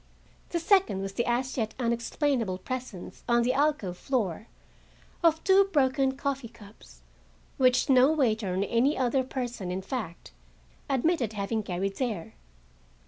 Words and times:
The 0.49 0.57
second 0.59 1.03
was 1.03 1.13
the 1.13 1.27
as 1.29 1.55
yet 1.57 1.75
unexplainable 1.77 2.57
presence, 2.57 3.23
on 3.29 3.43
the 3.43 3.53
alcove 3.53 3.99
floor, 3.99 4.47
of 5.23 5.43
two 5.43 5.65
broken 5.71 6.17
coffee 6.17 6.47
cups, 6.47 7.03
which 7.57 7.87
no 7.87 8.11
waiter 8.11 8.57
nor 8.57 8.65
any 8.67 8.97
other 8.97 9.23
person, 9.23 9.69
in 9.69 9.83
fact, 9.83 10.31
admitted 10.89 11.33
having 11.33 11.61
carried 11.61 11.97
there. 11.97 12.33